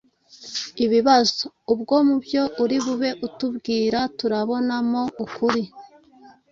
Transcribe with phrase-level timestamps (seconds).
[0.85, 1.43] ibibazo.
[1.73, 5.63] Ubwo mu byo uri bube utubwira turabonamo ukuri